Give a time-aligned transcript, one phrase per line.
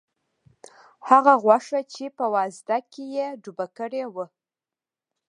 [1.09, 4.25] هغه غوښه چې په وازده کې یې ډوبه کړې وه.